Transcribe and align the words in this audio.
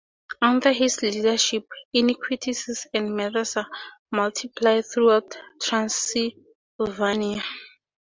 Under 0.41 0.71
his 0.71 1.03
leadership, 1.03 1.67
iniquities 1.93 2.87
and 2.91 3.15
murders 3.15 3.55
are 3.55 3.67
multiplied 4.11 4.83
throughout 4.91 5.37
Transylvania. 5.61 7.43